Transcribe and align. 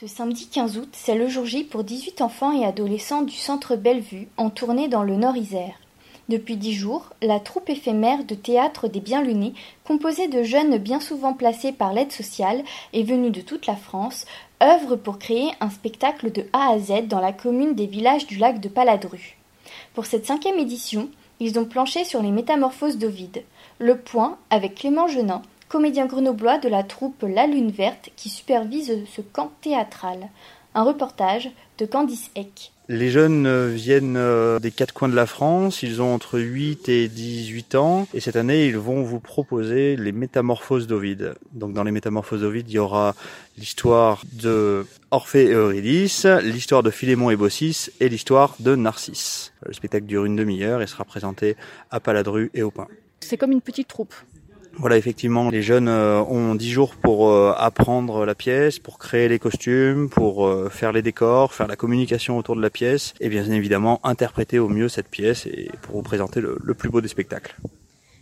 Ce 0.00 0.06
samedi 0.06 0.46
15 0.46 0.78
août, 0.78 0.90
c'est 0.92 1.16
le 1.16 1.26
jour 1.26 1.44
J 1.44 1.64
pour 1.64 1.82
18 1.82 2.20
enfants 2.20 2.52
et 2.52 2.64
adolescents 2.64 3.22
du 3.22 3.34
centre 3.34 3.74
Bellevue 3.74 4.28
en 4.36 4.48
tournée 4.48 4.86
dans 4.86 5.02
le 5.02 5.16
Nord-Isère. 5.16 5.74
Depuis 6.28 6.56
dix 6.56 6.72
jours, 6.72 7.10
la 7.20 7.40
troupe 7.40 7.68
éphémère 7.68 8.22
de 8.22 8.36
théâtre 8.36 8.86
des 8.86 9.00
Bienlunés, 9.00 9.54
composée 9.82 10.28
de 10.28 10.44
jeunes 10.44 10.78
bien 10.78 11.00
souvent 11.00 11.32
placés 11.32 11.72
par 11.72 11.92
l'aide 11.92 12.12
sociale 12.12 12.62
et 12.92 13.02
venus 13.02 13.32
de 13.32 13.40
toute 13.40 13.66
la 13.66 13.74
France, 13.74 14.24
œuvre 14.62 14.94
pour 14.94 15.18
créer 15.18 15.50
un 15.58 15.68
spectacle 15.68 16.30
de 16.30 16.46
A 16.52 16.70
à 16.70 16.78
Z 16.78 17.08
dans 17.08 17.20
la 17.20 17.32
commune 17.32 17.74
des 17.74 17.86
villages 17.86 18.28
du 18.28 18.36
lac 18.36 18.60
de 18.60 18.68
Paladru. 18.68 19.36
Pour 19.94 20.06
cette 20.06 20.26
cinquième 20.26 20.60
édition, 20.60 21.08
ils 21.40 21.58
ont 21.58 21.64
planché 21.64 22.04
sur 22.04 22.22
les 22.22 22.30
métamorphoses 22.30 22.98
d'Ovide. 22.98 23.42
Le 23.80 23.98
point 23.98 24.38
avec 24.50 24.76
Clément 24.76 25.08
Genin, 25.08 25.42
comédien 25.68 26.06
grenoblois 26.06 26.58
de 26.58 26.68
la 26.68 26.82
troupe 26.82 27.24
La 27.28 27.46
Lune 27.46 27.70
Verte 27.70 28.10
qui 28.16 28.28
supervise 28.28 29.04
ce 29.14 29.20
camp 29.20 29.52
théâtral. 29.60 30.28
Un 30.74 30.82
reportage 30.82 31.50
de 31.78 31.86
Candice 31.86 32.30
Eck. 32.34 32.72
Les 32.90 33.10
jeunes 33.10 33.46
euh, 33.46 33.68
viennent 33.68 34.16
euh, 34.16 34.58
des 34.60 34.70
quatre 34.70 34.94
coins 34.94 35.10
de 35.10 35.14
la 35.14 35.26
France, 35.26 35.82
ils 35.82 36.00
ont 36.00 36.14
entre 36.14 36.40
8 36.40 36.88
et 36.88 37.08
18 37.08 37.74
ans 37.74 38.08
et 38.14 38.20
cette 38.20 38.36
année 38.36 38.66
ils 38.66 38.78
vont 38.78 39.02
vous 39.02 39.20
proposer 39.20 39.94
les 39.96 40.12
métamorphoses 40.12 40.86
d'Ovide. 40.86 41.34
Donc 41.52 41.74
dans 41.74 41.84
les 41.84 41.90
métamorphoses 41.90 42.40
d'Ovide, 42.40 42.66
il 42.70 42.74
y 42.74 42.78
aura 42.78 43.14
l'histoire 43.58 44.22
de 44.32 44.86
Orphée 45.10 45.48
et 45.48 45.52
Eurydice, 45.52 46.24
l'histoire 46.42 46.82
de 46.82 46.90
Philémon 46.90 47.28
et 47.28 47.36
Baucis 47.36 47.90
et 48.00 48.08
l'histoire 48.08 48.56
de 48.58 48.74
Narcisse. 48.74 49.52
Le 49.66 49.74
spectacle 49.74 50.06
dure 50.06 50.24
une 50.24 50.36
demi-heure 50.36 50.80
et 50.80 50.86
sera 50.86 51.04
présenté 51.04 51.56
à 51.90 52.00
Paladru 52.00 52.50
et 52.54 52.62
au 52.62 52.70
Pain. 52.70 52.88
C'est 53.20 53.36
comme 53.36 53.52
une 53.52 53.60
petite 53.60 53.88
troupe. 53.88 54.14
Voilà, 54.80 54.96
effectivement, 54.96 55.50
les 55.50 55.60
jeunes 55.60 55.88
euh, 55.88 56.20
ont 56.22 56.54
dix 56.54 56.70
jours 56.70 56.94
pour 56.94 57.30
euh, 57.30 57.52
apprendre 57.56 58.24
la 58.24 58.36
pièce, 58.36 58.78
pour 58.78 58.98
créer 58.98 59.28
les 59.28 59.40
costumes, 59.40 60.08
pour 60.08 60.46
euh, 60.46 60.68
faire 60.68 60.92
les 60.92 61.02
décors, 61.02 61.52
faire 61.52 61.66
la 61.66 61.74
communication 61.74 62.38
autour 62.38 62.54
de 62.54 62.62
la 62.62 62.70
pièce, 62.70 63.12
et 63.20 63.28
bien 63.28 63.44
évidemment 63.50 64.00
interpréter 64.04 64.60
au 64.60 64.68
mieux 64.68 64.88
cette 64.88 65.08
pièce 65.08 65.46
et 65.46 65.68
pour 65.82 65.96
vous 65.96 66.02
présenter 66.02 66.40
le 66.40 66.74
plus 66.74 66.90
beau 66.90 67.00
des 67.00 67.08
spectacles. 67.08 67.56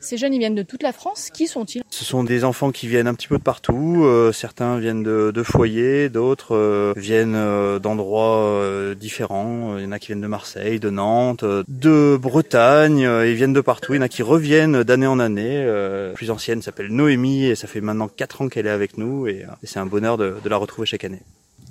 Ces 0.00 0.16
jeunes, 0.16 0.32
ils 0.32 0.38
viennent 0.38 0.54
de 0.54 0.62
toute 0.62 0.82
la 0.82 0.92
France. 0.92 1.28
Qui 1.32 1.46
sont-ils? 1.46 1.82
Ce 1.90 2.04
sont 2.04 2.22
des 2.22 2.44
enfants 2.44 2.70
qui 2.70 2.86
viennent 2.86 3.08
un 3.08 3.14
petit 3.14 3.26
peu 3.26 3.38
de 3.38 3.42
partout. 3.42 4.04
Euh, 4.04 4.32
certains 4.32 4.78
viennent 4.78 5.02
de, 5.02 5.32
de 5.32 5.42
foyers, 5.42 6.08
d'autres 6.08 6.54
euh, 6.54 6.92
viennent 6.96 7.34
euh, 7.34 7.78
d'endroits 7.78 8.94
différents. 8.94 9.76
Il 9.76 9.84
y 9.84 9.86
en 9.86 9.92
a 9.92 9.98
qui 9.98 10.08
viennent 10.08 10.20
de 10.20 10.26
Marseille, 10.26 10.78
de 10.78 10.90
Nantes, 10.90 11.44
de 11.44 12.16
Bretagne. 12.20 13.00
ils 13.00 13.34
viennent 13.34 13.52
de 13.52 13.60
partout. 13.60 13.94
Il 13.94 13.96
y 13.96 13.98
en 14.00 14.02
a 14.02 14.08
qui 14.08 14.22
reviennent 14.22 14.84
d'année 14.84 15.06
en 15.06 15.18
année. 15.18 15.64
La 15.64 16.12
plus 16.14 16.30
ancienne 16.30 16.62
s'appelle 16.62 16.88
Noémie 16.88 17.46
et 17.46 17.54
ça 17.54 17.66
fait 17.66 17.80
maintenant 17.80 18.08
quatre 18.08 18.42
ans 18.42 18.48
qu'elle 18.48 18.66
est 18.66 18.70
avec 18.70 18.98
nous 18.98 19.26
et, 19.26 19.44
et 19.62 19.66
c'est 19.66 19.78
un 19.80 19.86
bonheur 19.86 20.16
de, 20.16 20.36
de 20.42 20.48
la 20.48 20.56
retrouver 20.56 20.86
chaque 20.86 21.04
année. 21.04 21.22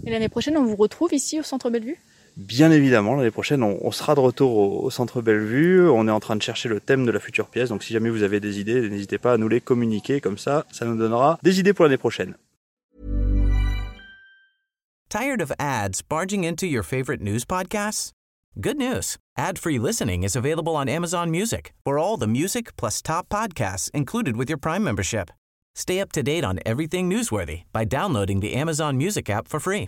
Et 0.06 0.12
l'année 0.12 0.30
prochaine, 0.30 0.58
on 0.58 0.66
vous 0.66 0.76
retrouve 0.76 1.14
ici 1.14 1.40
au 1.40 1.44
Centre 1.44 1.70
Bellevue? 1.70 1.98
Bien 2.38 2.70
évidemment, 2.70 3.16
l'année 3.16 3.32
prochaine, 3.32 3.64
on, 3.64 3.92
sera 3.92 4.14
de 4.14 4.20
retour 4.20 4.56
au, 4.58 4.86
au, 4.86 4.90
Centre 4.92 5.24
Bellevue. 5.24 5.90
On 5.90 6.08
est 6.08 6.12
en 6.12 6.20
train 6.20 6.36
de 6.36 6.42
chercher 6.44 6.70
le 6.70 6.80
thème 6.80 7.04
de 7.04 7.10
la 7.10 7.20
future 7.20 7.48
pièce. 7.48 7.70
Donc 7.70 7.82
si 7.82 7.94
jamais 7.94 8.12
vous 8.12 8.22
avez 8.22 8.40
des 8.40 8.60
idées, 8.60 8.88
n'hésitez 8.92 9.18
pas 9.18 9.34
à 9.34 9.38
nous 9.40 9.48
les 9.48 9.60
communiquer. 9.60 10.22
Comme 10.22 10.38
ça, 10.38 10.64
ça 10.72 10.86
nous 10.86 10.96
donnera 10.96 11.40
des 11.42 11.60
idées 11.60 11.74
pour 11.74 11.86
l'année 11.86 11.98
prochaine. 11.98 12.36
Tired 15.10 15.42
of 15.42 15.52
ads 15.58 16.04
barging 16.08 16.44
into 16.44 16.68
your 16.68 16.84
favorite 16.84 17.22
news 17.22 17.44
podcasts? 17.44 18.12
Good 18.62 18.78
news. 18.78 19.18
Ad-free 19.36 19.80
listening 19.80 20.24
is 20.24 20.36
available 20.36 20.76
on 20.76 20.88
Amazon 20.88 21.32
Music 21.32 21.74
for 21.84 21.98
all 21.98 22.18
the 22.18 22.28
music 22.28 22.76
plus 22.76 23.02
top 23.02 23.30
podcasts 23.30 23.90
included 23.96 24.38
with 24.38 24.48
your 24.48 24.60
Prime 24.60 24.84
membership. 24.84 25.32
Stay 25.74 26.00
up 26.00 26.12
to 26.12 26.22
date 26.22 26.44
on 26.44 26.60
everything 26.68 27.10
newsworthy 27.10 27.64
by 27.74 27.84
downloading 27.84 28.42
the 28.42 28.54
Amazon 28.54 28.96
Music 28.96 29.28
app 29.28 29.48
for 29.48 29.60
free 29.60 29.88